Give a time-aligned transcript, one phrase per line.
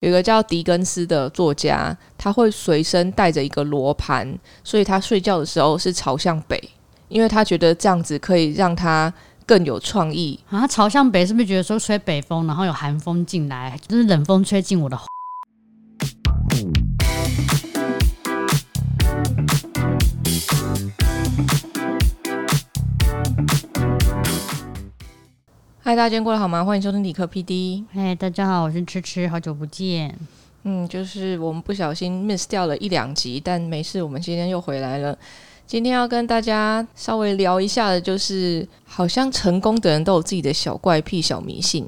[0.00, 6.62] 有个叫狄更斯的作家，他会随身带着一个罗盘，所以他睡觉的时候是朝向北，
[7.08, 9.12] 因为他觉得这样子可以让他
[9.44, 10.38] 更有创意。
[10.50, 14.96] 啊，朝向北是不是觉得说吹北风，然后有寒风进来，就是冷风吹进我的？
[25.88, 26.62] 嗨，大家今天过得好吗？
[26.62, 27.82] 欢迎收听理科 PD。
[27.94, 30.14] 嗨，大家好，我是吃吃，好久不见。
[30.64, 35.16] 嗯，就是我们不小心 miss 掉了一两集，但没事，我们今天又回来了。
[35.66, 41.86] 今天要跟大家稍微聊一下的，就是好像成功的人都有自己的小怪癖、小迷信。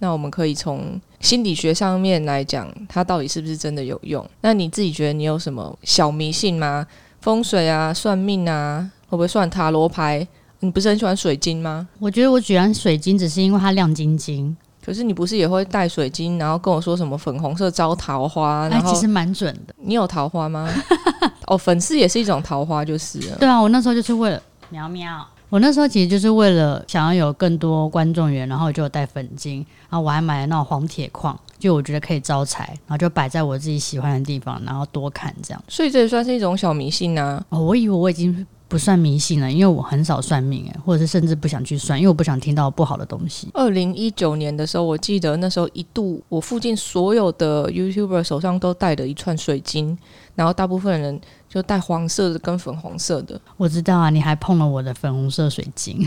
[0.00, 4.28] 那我们可以从心理学上面来讲，它到底是不是真的有用？
[4.42, 6.86] 那你自己觉得你有什么小迷信吗？
[7.22, 10.28] 风水啊、算命啊，会不会算塔罗牌？
[10.60, 11.86] 你不是很喜欢水晶吗？
[11.98, 14.56] 我觉得我喜欢水晶，只是因为它亮晶晶。
[14.84, 18.62] 可是你不是也会戴水晶，然后跟我说什么粉红色招桃花？
[18.62, 19.74] 哎然，后其实蛮准的。
[19.82, 20.66] 你有桃花吗？
[21.46, 23.36] 哦，粉丝也是一种桃花，就是了。
[23.38, 29.58] 对啊，我那时候就是为了喵喵，我那时候其实就是为了想要有更多观众缘，然后就有带粉晶，
[29.90, 35.62] 然后我还买了那种黄铁矿，就我觉得可以招财，然后就摆在我自己喜欢的地方，然后多看这样。
[35.68, 37.44] 所以这也算是一种小迷信啊。
[37.50, 43.48] 哦，我以为我已经不算迷信了，因为我很少算命，哎，或者是甚至不想去算，因为我不想听到不好的东西。
[43.54, 49.96] 二零一九年的时候，我记得那时候一度我附近所有的 YouTuber 手上都带着一串水晶，
[50.34, 53.40] 然后大部分人就戴黄色的跟粉红色的。
[53.56, 56.06] 我知道啊，你还碰了我的粉红色水晶，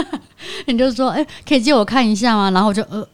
[0.66, 2.50] 你就说，哎、可以借我看一下吗？
[2.50, 3.06] 然后我就呃。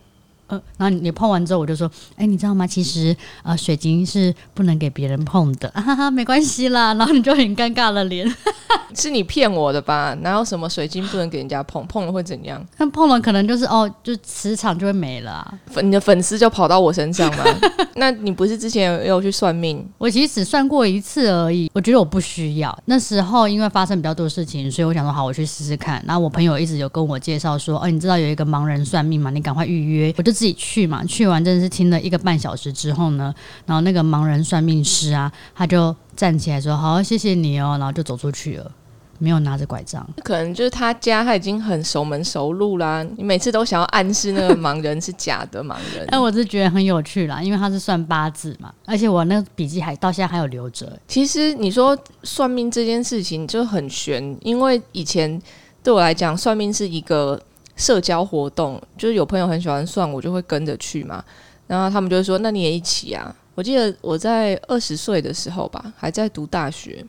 [0.46, 2.66] 呃，然后你你碰完之后，我就说，哎、你知道吗？
[2.66, 6.92] 其实呃，水晶是不能给别人碰的，啊哈哈，没关系啦。
[6.94, 8.26] 然后你就很尴尬的脸，
[8.94, 10.14] 是你骗我的吧？
[10.22, 11.86] 哪有什么水晶不能给人家碰？
[11.86, 12.64] 碰了会怎样？
[12.78, 15.54] 那碰了可能就是哦，就磁场就会没了、啊。
[15.66, 17.44] 粉你的粉丝就跑到我身上吗？
[17.96, 19.86] 那你不是之前有有去算命？
[19.98, 22.76] 我其实只算过一次而已，我觉得我不需要。
[22.86, 26.02] 那时候因为发生比较多事情，所以我想说好，我去试试看。
[26.06, 29.30] 然后我朋友一直有跟我介绍说，哦，你知道有一个盲人算命吗？
[29.30, 30.14] 你赶快预约。
[30.16, 33.34] 我就自己去嘛，去完真的是听了一个半小时之后呢，
[33.66, 38.70] 然后那个盲人算命师啊，他就站起来说，好，谢谢你哦，然后就走出去了，
[39.18, 40.06] 没有拿着拐杖。
[40.22, 43.02] 可能就是他家他已经很熟门熟路啦。
[43.16, 46.06] 你每次都想要暗示那个盲人是假的盲人。
[46.10, 50.94] 但我是觉得很有趣啦，因为他是算八字嘛，而且我那个笔记还到现在还有留着。
[51.08, 55.40] 其实你说算命这件事情就很悬，因为以前
[55.82, 57.40] 对我来讲，算命是一个
[57.76, 61.24] 社交活动，就是有朋友很喜欢算，我就会跟着去嘛。
[61.66, 67.04] 然后他们就会说：“那你也一起啊？”我记得我在二十岁的时候吧，还在读大学，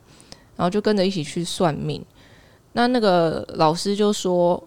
[0.58, 2.04] 然后就跟着一起去算命。
[2.74, 4.62] 那那个老师就说：“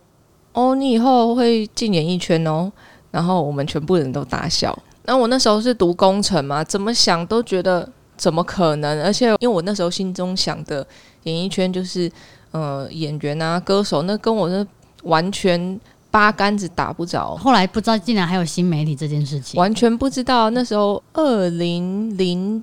[0.54, 2.72] 哦，你以后会进演艺圈哦。”
[3.12, 4.74] 然后我们全部人都大笑。
[5.04, 7.86] 那我那时候是读工程嘛，怎么想都觉得
[8.16, 9.04] 怎么可能？
[9.04, 10.86] 而且因为我那时候心中想的
[11.24, 12.10] 演艺圈就是
[12.52, 14.66] 呃演员啊、歌手，那跟我那
[15.02, 15.78] 完全
[16.14, 19.58] 八竿子打不着，后来不知道竟然还有新媒体这件事情。
[19.58, 20.48] 完全不知道。
[20.50, 22.62] 那时候二零零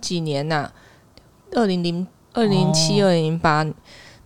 [0.00, 0.70] 几年呐、
[1.50, 3.66] 二零零二零七、二零零八，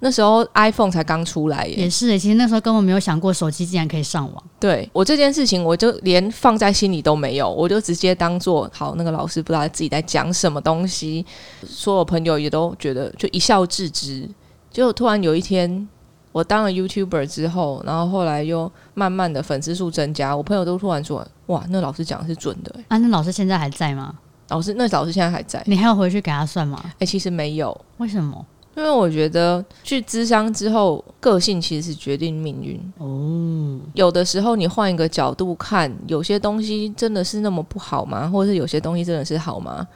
[0.00, 1.74] 那时候 iPhone 才刚出来耶。
[1.74, 4.44] 也是欸，其实那时候根本没有想过手机竟然可以上网。
[4.60, 11.24] 对我这件事情，我就连放在心里都没有，我就直接当做好那个老师不知道自己在讲什么东西，
[11.66, 14.28] 所有朋友也都觉得就一笑置之。
[14.70, 15.88] 结果突然有一天，
[16.36, 22.76] 我当了 YouTuber 之后，然后后来又慢慢的粉丝数增加，我朋友都突然说：“哇，那老师讲的是准的。
[22.88, 24.14] 啊，那老师现在还在吗？”
[24.50, 25.62] 老师，那老师现在还在？
[25.64, 26.92] 你还要回去给他算吗？
[26.98, 28.44] 哎、其实没有，为什么？
[28.76, 32.78] 因为我觉得去咨商之后，个性其实是决定命运。
[32.98, 38.28] 哦，有的时候你换一个角度看，有些东西真的是那么不好吗？
[38.28, 39.88] 或者是有些东西真的是好吗？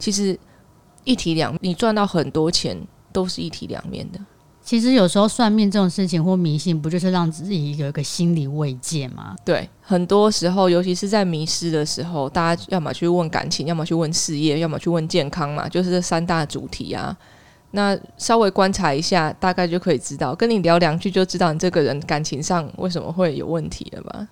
[0.00, 0.36] 其实
[1.04, 2.76] 一体两，你赚到很多钱
[3.12, 4.18] 都是一体两面的。
[4.64, 9.36] 其实有时候算命这种事情或迷信，不就是让自己有一个心理慰藉吗？
[9.44, 17.14] 对，很多时候，尤其是在迷失的时候，大家要么去问感情，要么去问事业，要么去问健康嘛，就是这三大主题啊。
[17.72, 24.26] 那稍微观察一下，大概就可以知道，跟你聊两句就知道你这个人感情上为什么会有问题了吧？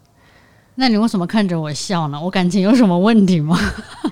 [0.76, 2.18] 那你为什么看着我笑呢？
[2.18, 3.58] 我感情有什么问题吗？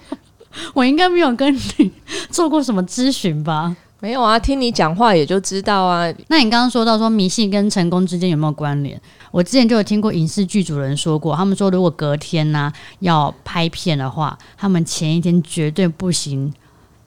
[0.74, 1.90] 我应该没有跟你
[2.28, 3.74] 做过什么咨询吧？
[4.00, 6.12] 没有啊，听你讲话也就知道啊。
[6.28, 9.00] 那你刚刚说到说迷信跟成功之间有没有关联？
[9.30, 16.52] 我之前就有听过影视剧主人说过，他们说如果隔天呢、要拍片的话，他们前一天绝对不行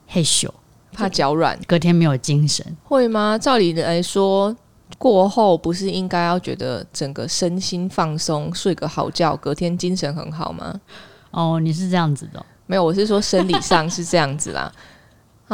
[0.06, 0.48] 嘿咻，
[0.92, 2.64] 怕脚软隔天没有精神。
[2.84, 3.36] 会吗？
[3.36, 4.56] 照理来说，
[4.96, 10.80] 过后不是应该要觉得整个身心放松，睡个好觉，隔天精神很好吗？
[11.32, 14.72] 哦，你是这样子的哦、没有，我是说生理上是这样子啦。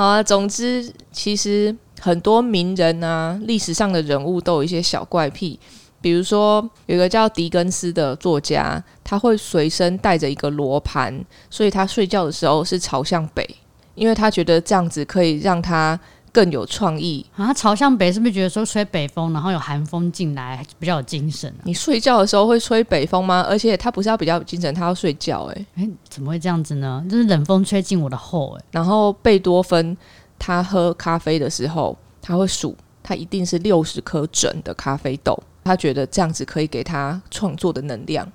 [0.00, 5.60] 好啊，总之其实很多名人啊，历史上的人物都有一些小怪癖。
[6.00, 13.46] 比如说，有个叫狄更斯的作家，他会随身带着一个罗盘，所以他睡觉的时候是朝向北，
[13.94, 16.00] 因为他觉得这样子可以让他
[16.32, 17.24] 更有创意。
[17.36, 21.62] 啊，朝向北是不是觉得说吹北风，然后有寒风进来比较有精神啊？
[21.64, 23.44] 你睡觉的时候会吹北风吗？
[23.48, 25.54] 而且他不是要比较有精神，他要睡觉、欸。
[25.54, 27.04] 诶，哎，怎么会这样子呢？
[27.08, 29.96] 就是冷风吹进我的后，哎，然后贝多芬
[30.38, 38.26] 他喝咖啡的时候，他会数，他一定是六十颗整的咖啡豆，他觉得这样子可以给他创作的能量。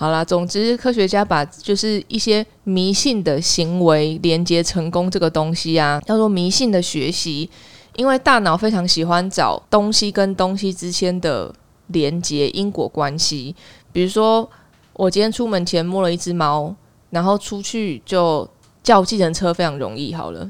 [0.00, 7.50] 好啦，总之科学家把就是一些迷信的行为连接成功这个东西啊，叫做迷信的学习，
[7.96, 11.52] 因为大脑非常喜欢找东西跟东西之间的
[11.88, 13.56] 连接因果关系。
[13.90, 14.48] 比如说，
[14.92, 16.72] 我今天出门前摸了一只猫，
[17.10, 18.48] 然后出去就
[18.84, 20.14] 叫计程车非常容易。
[20.14, 20.48] 好了，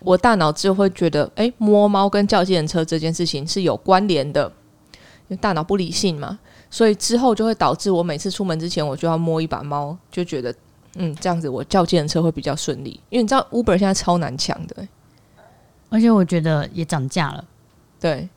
[0.00, 4.52] 我大脑就会觉得，诶，摸猫跟叫计程车这件事情是有关联的，
[4.92, 6.38] 因为大脑不理性嘛，
[6.70, 10.54] 所以之后就会导致我每次出门之前我就要摸一把猫，就觉得，
[10.94, 13.00] 嗯，这样子我叫计程车会比较顺利。
[13.10, 14.88] 因为你知道 Uber 现在超难抢的、欸
[15.92, 17.44] 而且我觉得也涨价了。
[18.00, 18.28] 对，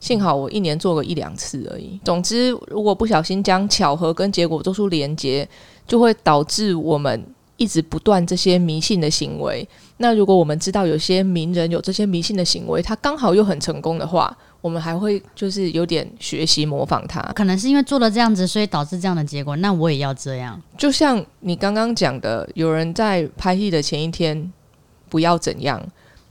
[0.00, 2.00] 幸好我一年做个一两次而已。
[2.02, 5.46] 总之，如果不小心将巧合跟结果做出连接，
[5.86, 7.22] 就会导致我们
[7.58, 9.68] 一直不断这些迷信的行为。
[9.98, 17.20] 那如果我们知道有些名人有这些迷信的行为，他刚好又很成功的话，我们还会就是有点学习模仿他。
[17.34, 19.54] 可能是因为做了这样子，所以导致这样的结果。
[19.56, 20.58] 那我也要这样。
[20.78, 24.50] 就像你刚刚讲的，有人在拍戏的前一天
[25.10, 25.82] 不要怎样，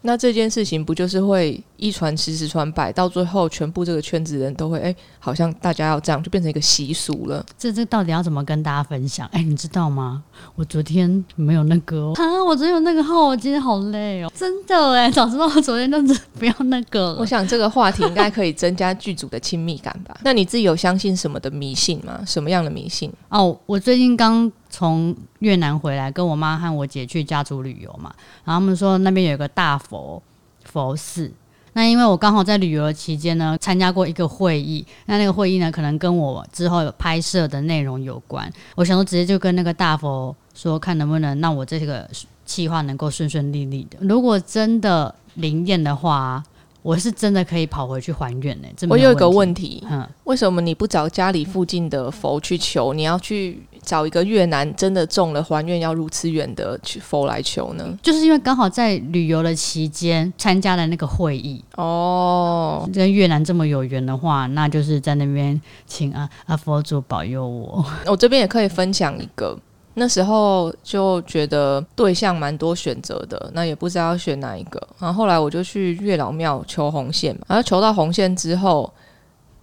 [0.03, 7.45] 那这件事情不就是会一传十，十传百，到最后全部这个圈子人都会哎、好像大家要这样，就变成一个习俗了。
[7.57, 9.27] 这这到底要怎么跟大家分享？
[9.33, 10.23] 哎、你知道吗？
[10.55, 17.17] 我昨天没有那个哦啊，我昨天有那个号，我今天好累哦，真的哎，早知道我昨天就不要那个了。
[17.19, 20.19] 我想这个话题应该可以增加剧组的亲密感吧？
[20.23, 22.21] 那你自己有相信什么的迷信吗？
[22.25, 23.11] 什么样的迷信？
[23.29, 28.11] 哦，我最近刚从越南回来，跟我妈和我姐去家族旅游嘛，
[28.43, 30.19] 然后他们说那边有一个大佛
[30.63, 31.31] 佛寺。
[31.73, 38.51] 那因为我刚好在旅游的期间呢，参加过一个会议，那那个会议呢，可能跟我之后有拍摄的内容有关。
[38.75, 42.09] 我想说，直接就跟那个大佛说，看能不能让我这个
[42.43, 43.97] 计划能够顺顺利利的。
[44.01, 46.43] 如果真的灵验的话，
[46.81, 52.91] 我是真的可以跑回去还愿呢、我有一个问问题，嗯，为什么你不找家里附近的佛去求？
[52.93, 57.97] 你要去找一个越南真的中了还愿要如此远的去佛来求呢？
[58.01, 67.83] 就是因为刚好在旅游的期间参加了那个会议，哦，跟越南这么有缘的话，那就是在那边请啊啊佛祖保佑我。
[68.05, 69.57] 我这边也可以分享一个。
[69.93, 74.81] 那时候就觉得对象蛮多选择的，那也不知道要选哪一个。
[74.97, 78.89] 然后后来我就去月老庙求红线嘛，然后求到红线之后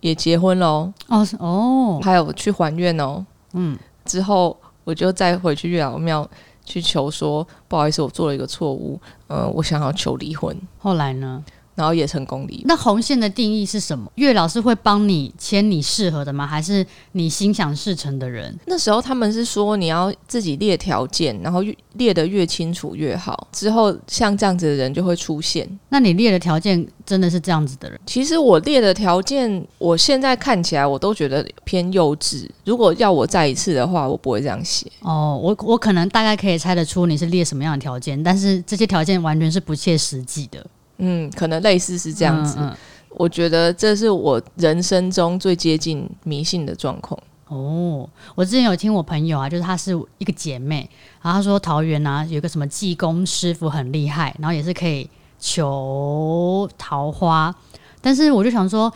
[0.01, 3.25] 也结婚喽，哦是哦，还有去还愿哦。
[3.55, 6.29] 嗯，之后我就再回去月老庙
[6.65, 11.45] 去求说，不好意思，我做了一个错误，呃，我想要求离婚，后来呢？
[11.79, 12.61] 然后也成功离。
[12.67, 14.11] 那红线的定义是什么？
[14.17, 16.45] 月老是会帮你签你适合的吗？
[16.45, 18.53] 还是你心想事成的人？
[18.67, 23.47] 那时候他们是说你要自己列条件，然后越列得越清楚越好。
[23.53, 25.69] 之后像这样子的人就会出现。
[25.89, 28.01] 那你列的条件真的是这样子的人？
[28.05, 32.49] 其实我列的条件，我现在看起来我都觉得偏幼稚。
[32.65, 34.91] 如果要我再一次的话，我不会这样写。
[35.03, 40.67] 哦，我我可能大概可以猜得出你是列什么样的条件，但是这些条件完全是不切实际的。
[40.99, 42.57] 嗯，可能类似是这样子。
[42.61, 42.77] 嗯嗯
[43.17, 47.19] 我觉得这是我人生中最接近迷信的状况。
[47.49, 50.89] 哦，我之前有听我朋友啊，就是她是一个姐妹，
[51.23, 55.09] 然后她说桃园啊有个什么济公师傅很厉害，然后也是可以
[55.41, 57.53] 求桃花，
[58.01, 58.93] 但是我就想说，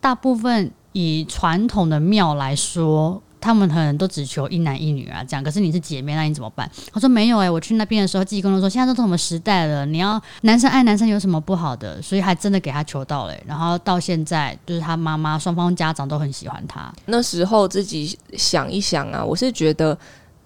[0.00, 3.20] 大部分以传统的庙来说。
[3.40, 5.42] 他们可能都只求一男一女啊，这样。
[5.42, 6.70] 可是你是姐妹，那你怎么办？
[6.92, 12.00] 她说没有哎、我去那边的时候，济公就说现在都什么时代了，你要男生爱男生有什么不好的？
[12.02, 16.92] 所以还真的给他求到了、然后到现在，就是他妈妈双方家长都很喜欢他。
[17.06, 19.96] 那时候自己想一想啊，我是觉得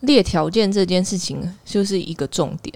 [0.00, 2.74] 列条件这件事情就是一个重点，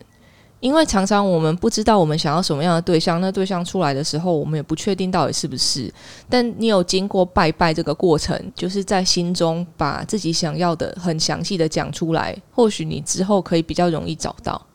[0.60, 5.92] 因为常常我们不知道我们想要什么样的对象，那对象出来的时候，我们也不确定到底是不是。
[6.28, 14.66] 但你有经过拜拜这个过程，就是在心中把自己想要的很详细的讲出来，或许你之后可以比较容易找到。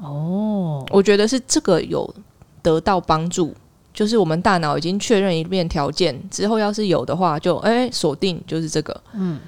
[0.00, 2.12] 哦，我觉得是这个有
[2.62, 3.54] 得到帮助。
[3.94, 9.00] 就是我们大脑已经确认一遍条件之后，要是有的话就，哎锁定就是这个。
[9.12, 9.40] 嗯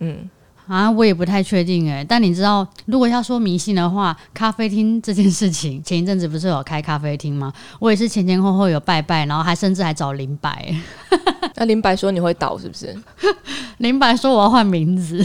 [0.00, 0.30] 嗯，
[0.68, 2.04] 啊，我也不太确定哎。
[2.04, 7.52] 但你知道，如果要说迷信的话，咖啡厅这件事情，前一阵子不是有开咖啡厅吗？
[7.80, 10.72] 我也是前前后后有拜拜，然后还甚至还找林白。
[11.56, 12.94] 那林白说你会倒是不是？
[13.78, 15.24] 林白说我要换名字。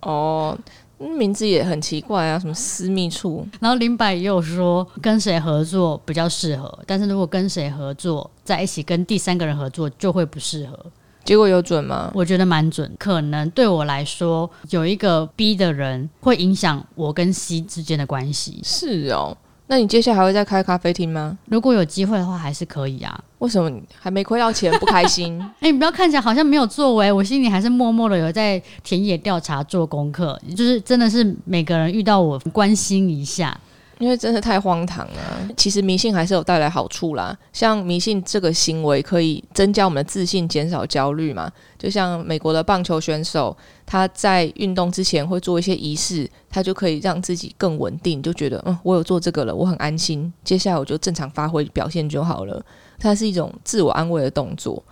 [0.00, 0.56] 哦，
[0.98, 3.44] 名字也很奇怪啊，什么私密处。
[3.58, 10.86] 然后林白也有说跟谁合作比较适合，但是如果跟谁合作在一起跟第三个人合作就会不适合。
[11.24, 12.10] 结果有准吗？
[12.14, 18.60] 我觉得蛮准，可能对我来说有一个 B 的人会影响我跟 C 之间的关系。
[18.64, 21.36] 是哦，那你接下来还会再开咖啡厅吗？
[21.46, 23.22] 如果有机会的话，还是可以啊。
[23.40, 25.38] 为什么还没亏到钱不开心？
[25.60, 33.56] 哎，你不要看起来好像没有作为，我心里还是默默的有在田野调查做功课，就是真的是每个人遇到我关心一下。
[33.98, 35.48] 因为真的太荒唐了。
[35.56, 41.50] 其实迷信还是有带来好处啦，像迷信这个行为可以增加我们的自信，减少焦虑嘛。
[41.76, 52.64] 就像美国的棒球选手，他在运动之前会做一些仪式，他就可以让自己更稳定，就觉得嗯，我有做这个了，我很安心，接下来我就正常发挥表现就好了。
[52.98, 54.82] 它是一种自我安慰的动作。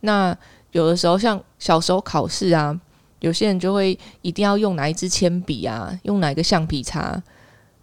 [0.00, 0.36] 那
[0.72, 2.78] 有的时候像小时候考试啊，
[3.20, 7.22] 有些人就会一定要用哪一支铅笔啊，用哪一个橡皮擦。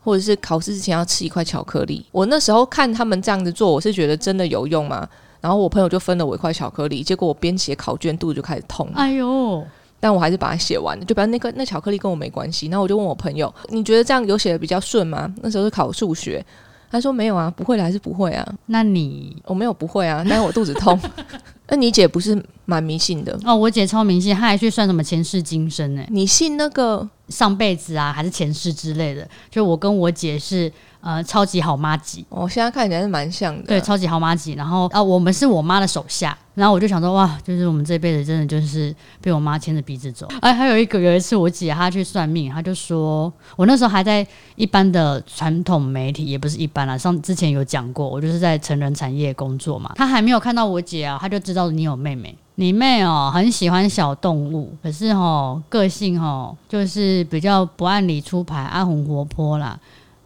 [0.03, 5.07] 或者是考试之前要吃一块巧克力，我那时候看他们这样子做，我是觉得真的有用吗？
[5.39, 8.89] 然后我朋友就分了我一块巧克力，结果我边写考卷肚子就开始痛。
[8.95, 9.65] 哎呦！
[9.99, 12.67] 但我还是把它写完了，就表示那个那巧克力跟我没关系。
[12.67, 15.33] 然后我就问我朋友，你觉得这样有写的比较顺吗？
[15.41, 16.45] 那时候是考数学，
[16.93, 18.47] 他说没有啊，不会的还是不会啊。
[18.67, 20.97] 那你我没有不会啊，但是我肚子痛。
[21.67, 23.55] 那你姐不是蛮迷信的哦？
[23.55, 26.03] 我姐超迷信，她还去算什么前世今生呢？
[26.09, 29.27] 你信那个上辈子啊，还是前世之类的？
[29.49, 30.71] 就我跟我姐是。
[31.03, 33.63] 呃，超级好妈级，我现在看起来是蛮像的。
[33.63, 34.53] 对，超级好妈级。
[34.53, 36.37] 然后啊，我们是我妈的手下。
[36.55, 40.27] 然后我就想说，哇，就是我们这辈子真的就是被我妈牵着鼻子走。
[40.39, 49.91] 哎，还有一个有一次，我姐她去算命，她就说，我那时候还在一般的传统媒体，也不是一般啦，上之前有讲过，我就是在成人产业工作嘛。
[49.95, 52.33] 她还没有看到我姐啊，她就知道你有妹妹。
[52.55, 59.77] 你妹哦，很喜欢小动物， 可是哦，个性哦，就是比较不按理出牌，啊很活泼啦。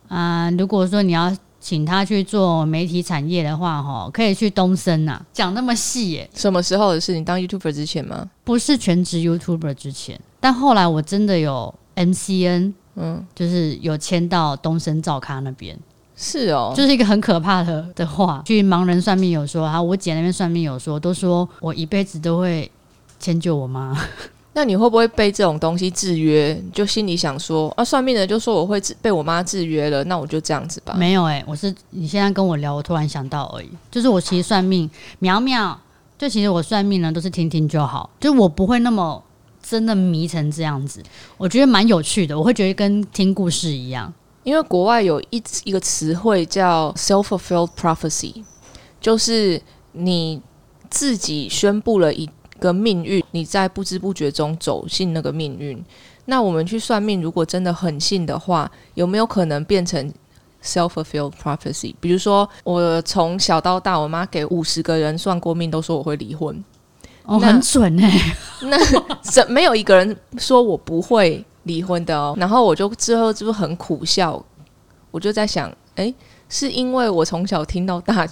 [0.08, 5.22] 啊，如果说你要请他去做媒体产业的话，哈，可以去东升呐。
[5.34, 6.30] 讲那么细耶？
[6.34, 7.14] 什么时候的事？
[7.14, 8.30] 你当 YouTuber 之前吗？
[8.44, 15.78] 不是全职 YouTuber 之前，但后来我真的有 MCN，嗯，就是有签到东升照咖那边。
[16.16, 18.42] 是哦，就是一个很可怕的的话。
[18.46, 22.72] 据盲人算命有说，哈，我姐那边算命有说，都说我一辈子都会
[23.20, 23.96] 迁就我妈。
[24.58, 26.60] 那你会不会被这种东西制约？
[26.74, 30.96] 就心里想说啊，算命的就说我会被我妈制约了，那我就这样子吧。
[30.98, 33.70] 没有哎，我是你现在跟我聊，我突然想到而已。
[33.92, 35.80] 就是我其实算命，苗苗，
[36.18, 39.24] 就其实我算命呢都是听听就好，就我不会那么
[39.62, 41.04] 真的迷成这样子。
[41.38, 44.12] 我觉得蛮有趣的，我会觉得跟听故事一样。
[44.42, 48.44] 因为国外有一一个词汇叫 self-fulfilled prophecy，
[49.00, 49.62] 就是
[49.92, 50.42] 你
[50.90, 52.28] 自己宣布了一。
[52.58, 55.84] 个命运，你在不知不觉中走进那个命运。
[56.26, 60.14] 那我们去算命，如果真的很信的话，有没有可能变成
[60.62, 61.96] self-fulfilled prophecy？
[62.02, 66.62] 比如说，我从小到大，我妈给五十个人算过命，都说我会离婚，
[67.24, 68.36] 哦，很准哎。
[68.64, 68.78] 那
[69.22, 72.36] 怎没有一个人说我不会离婚的哦？
[72.38, 74.44] 然后我就之后就很苦笑，
[75.12, 76.14] 我就在想，哎，
[76.50, 78.28] 是因为我从小听到大。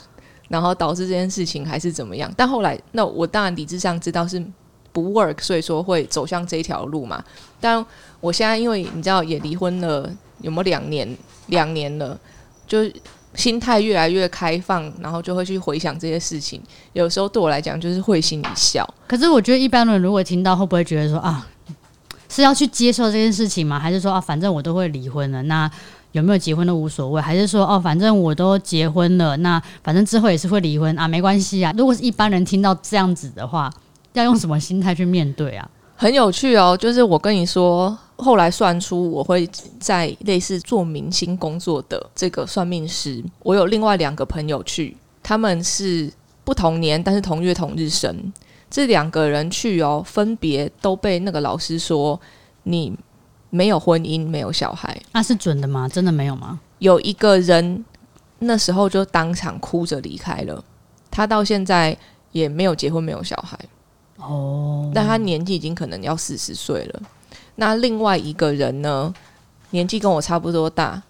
[0.47, 2.31] 然后导致这件事情还是怎么样？
[2.37, 4.43] 但后来，那我当然理智上知道是
[4.91, 7.23] 不 work，所以说会走向这条路嘛。
[7.59, 7.83] 但
[8.19, 10.09] 我现在因为你知道也离婚了，
[10.41, 11.17] 有没有两年？
[11.47, 12.19] 两年了，
[12.67, 12.79] 就
[13.33, 16.61] 心态越来越开放，然后就会去回想这些事情。
[16.93, 18.87] 有时候对我来讲就是会心一笑。
[19.07, 21.47] 可是我觉得一般人如果听到，会不会觉得说啊，
[22.29, 23.79] 是要去接受这件事情吗？
[23.79, 25.69] 还是说啊，反正我都会离婚了，那？
[26.15, 31.74] 有没有结婚都无所谓，还是说哦，反正我都结婚了，那反正之后也是会离婚啊，没关系啊。
[31.77, 33.69] 如果是一般人听到这样子的话，
[34.13, 35.69] 要用什么心态去面对啊？
[35.98, 39.45] 很有趣哦，就是我跟你说，后来算出我会
[39.77, 46.10] 在类似做明星工作的这个算命师，我有另外两个朋友去，他们是
[46.45, 48.31] 不同年但是同月同日生，
[48.69, 52.17] 这两个人去哦，分别都被那个老师说
[52.63, 52.95] 你。
[53.49, 55.87] 没有婚姻，没有小孩，那是准的吗？
[55.87, 56.59] 真的没有吗？
[56.79, 57.83] 有一个人
[58.39, 60.63] 那时候就当场哭着离开了，
[61.09, 61.97] 他到现在
[62.31, 63.57] 也没有结婚，没有小孩。
[64.17, 67.01] 哦，但他年纪已经可能要四十岁了。
[67.55, 69.13] 那另外一个人呢，
[69.69, 71.01] 年纪跟我差不多大。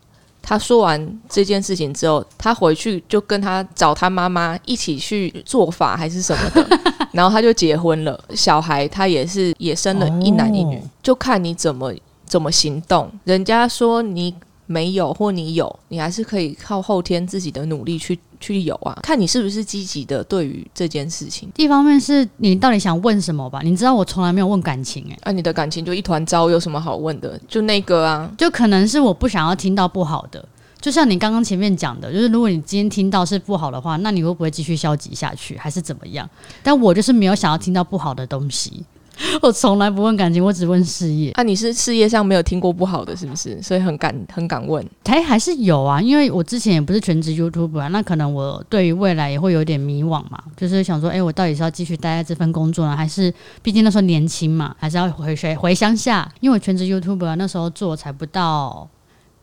[0.48, 6.68] 他说完这件事情之后，他回去就跟他找他妈妈一起去做法还是什么的。
[7.12, 11.92] 然后他就结婚了，小孩他也是也生了一男一女，哦就看你怎么
[12.26, 13.12] 怎么行动。
[13.24, 14.34] 人家说你
[14.68, 21.48] 没有或你有，你还是可以靠后天自己的努力去去有啊，看你是不是积极的对于这件事情。
[21.58, 23.62] 一方面是你到底想问什么吧？
[23.64, 27.40] 你知道我从来没有问感情、欸，啊，你的感情就一团糟，有什么好问的？
[27.48, 30.44] 就那个啊，就可能是我不想要听到不好的。
[30.82, 36.30] 就像你刚刚前面讲的，就是如果你今天听到是不好的话，那你会不会继续消极下去，还是怎么样？
[36.62, 38.84] 但我就是没有想要听到不好的东西，
[39.42, 41.32] 我从来不问感情，我只问事业。
[41.32, 43.62] 啊，你是事业上没有听过不好的，是不是？
[43.62, 44.86] 所以很敢很敢问。
[45.04, 56.30] 台还是有啊，因为我之前也不是全职 YouTuber，、啊、那可能我对于未来也会有点迷惘嘛，就是想说，哎、我到底是要继续待在这份工作呢，还是毕竟那时候年轻嘛，还是要回学回乡下？
[56.42, 58.88] 因为我全职 YouTuber 啊那时候做才不到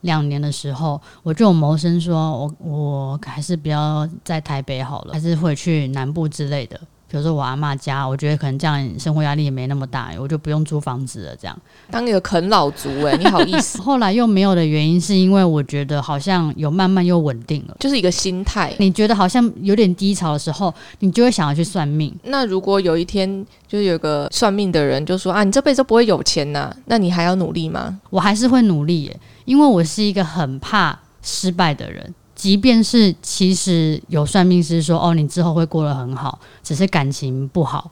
[0.01, 6.79] 两年的时候，我就有谋生说，我我还是不要在台北好了，还是回去南部之类的。
[7.13, 11.35] 比如说我阿妈家，我觉得可能这样生活压力也没那么大，我就不用租房子了。
[11.35, 11.55] 这样，
[11.91, 13.79] 当一个啃老族、哎，你好意思？
[13.83, 17.77] 后来又没有的原因，是因为我觉得好像有慢慢又稳定了。
[17.79, 18.73] 就是一个心态。
[18.79, 22.11] 你觉得好像有点低潮的时候，你就会想要去算命。
[22.23, 27.99] 那如果有一天，就是有个算命的人就说啊，你这辈子都不会有钱呐、那你还要努力吗？
[28.09, 32.11] 我还是会努力耶，因为我是一个很怕失败的人。
[32.43, 37.89] 即便是其实有算命师说哦，你之后会过得很好，只是感情不好，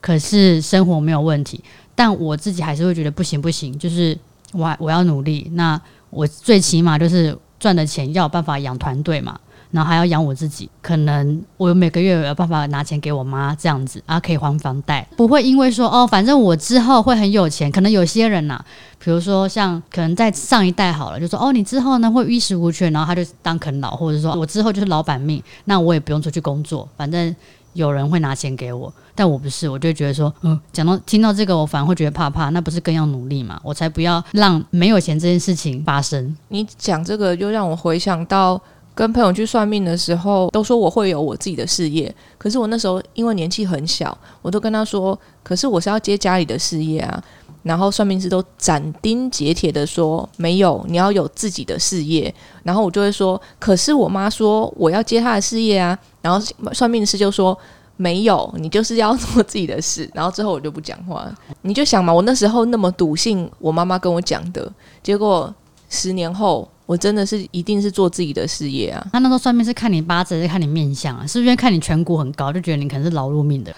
[0.00, 1.60] 可是生活没有问题，
[1.96, 4.16] 但我自己还是会觉得不行不行，就是
[4.52, 5.50] 我我要努力。
[5.54, 5.80] 那
[6.10, 9.36] 我最起码就是赚的钱要有办法养团队嘛，
[9.70, 10.68] 然后还要养我自己。
[10.82, 17.70] 可能我每个月有办法拿钱给我妈这样子，啊，可以还房贷，不会因为说哦，反正我之后会很有钱。
[17.70, 18.62] 可能有些人呐、
[18.98, 27.34] 比如说像可能在上一代好了，就说哦，你之后呢会衣食无缺，然后他就当啃老，或者说我之后就是老板命，那我也不用出去工作，反正
[27.72, 28.92] 有人会拿钱给我。
[29.14, 33.60] 但我不是，我就觉得说，嗯，讲到听到这个，我反而会觉得怕怕，那不是更要努力嘛？
[33.62, 36.34] 我才不要让没有钱这件事情发生。
[36.48, 38.58] 你讲这个，就让我回想到
[38.94, 47.22] 跟朋友去算命的时候，都说我会有我自己的事业，可是我那时候因为年纪很小，我都跟他说，可是我是要接家里的事业啊。
[47.62, 52.34] 然后算命师都斩钉截铁的说没有，你要有自己的事业。
[52.62, 55.98] 然后我就会说，可是我妈说我要接她的事业啊。
[56.22, 57.56] 然后算命师就说
[57.98, 60.08] 没有，你就是要做自己的事。
[60.16, 61.30] 然后之后我就不讲话。
[61.60, 65.54] 你就想嘛，我那时候那么笃信我妈妈跟我讲的，结果
[65.90, 69.06] 十年后我真的是一定是做自己的事业啊。
[69.12, 71.24] 他那时候算命是看你八字，还是看你面相啊？
[71.24, 73.72] 是不是因为看你颧骨很高，就觉得你可能是劳碌命的？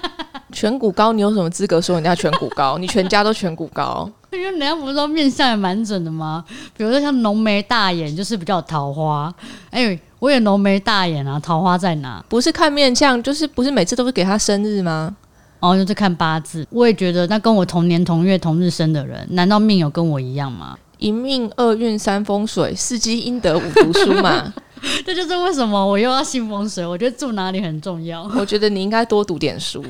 [0.50, 2.78] 颧骨高，你有什么资格说人家颧骨高？
[2.80, 4.10] 你全家都颧骨高。
[4.32, 6.42] 因为人家不是说面相也蛮准的吗？
[6.74, 9.30] 比如说像浓眉大眼，就是比较有桃花。
[9.68, 12.24] 哎、我也浓眉大眼啊，桃花在哪？
[12.30, 15.14] 不是看面相，就是不是每次都是给他生日吗？
[15.60, 16.66] 哦，就是看八字。
[16.70, 20.78] 我也觉得，那跟我同年同月同日生的人，难道命有跟我一样吗？
[21.04, 24.50] 一命二运三风水，四积阴德五读书嘛。
[25.04, 26.86] 这就是为什么我又要信风水。
[26.86, 28.22] 我觉得住哪里很重要。
[28.40, 29.84] 我觉得你应该多读点书。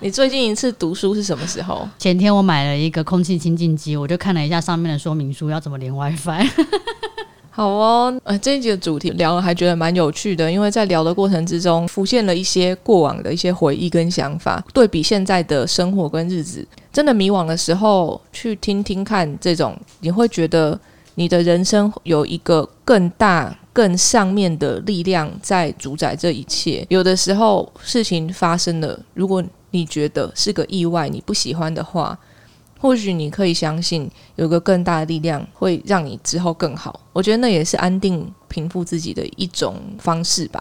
[0.00, 1.88] 你最近一次读书是什么时候？
[2.00, 6.50] 前天我买了一个空气清净机，我就看了一下上面的说明书，要怎么连 WiFi。
[7.56, 20.76] 好哦，呃，这一集的主题聊了还觉得蛮有趣的，因为在聊的过程之中，浮现了一些过往的一些回忆跟想法，对比现在的生活跟日子，真的迷惘的时候，去听听看这种，你会觉得
[21.14, 26.84] 你的人生有一个更大、更上面的力量在主宰这一切。
[26.88, 29.40] 有的时候事情发生了，如果
[29.70, 32.18] 你觉得是个意外，你不喜欢的话，
[32.84, 37.00] 或许你可以相信有个更大的力量会让你之后更好。
[37.14, 40.60] 我觉得那也是安定、平复自己的一种方式吧。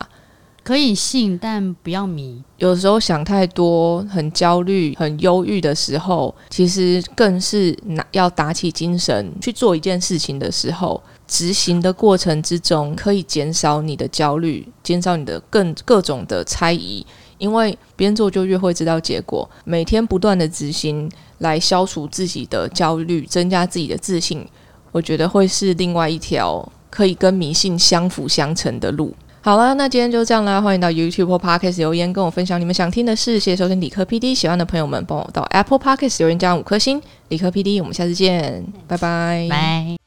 [0.63, 2.41] 可以信，但不要迷。
[2.59, 17.05] 有时候想太多、很焦虑、很忧郁的时候，其实更是拿要打起精神去做一件事情的时候，执行的过程之中可以减少你的焦虑，减少你的更各种的猜疑。
[17.37, 24.45] 因为边做就越会知道结果，每天不断的执行来消除自己的焦虑，增加自己的自信，
[24.91, 29.13] 我觉得会是另外一条可以跟迷信相辅相成的路。
[29.41, 33.37] 好啦，那今天就这样啦，欢迎到 YouTube 或 Podcast 留言跟我分享你们想听的事。
[33.37, 37.01] 谢谢收听理科 PD，喜欢的朋友们帮我到 Apple Podcast 留言加五颗星。
[37.27, 39.47] 理科 PD，我们下次见，拜拜。
[39.49, 40.02] 拜。